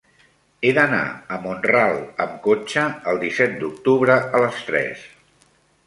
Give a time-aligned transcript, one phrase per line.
[0.61, 1.01] He d'anar
[1.35, 5.11] a Mont-ral amb cotxe el disset d'octubre a les tres.